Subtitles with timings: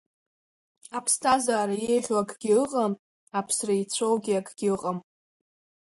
[0.97, 2.93] Аԥсҭазаара еиӷьу акгьы ыҟам,
[3.39, 4.97] аԥсра еицәоугьы акгьы ыҟам.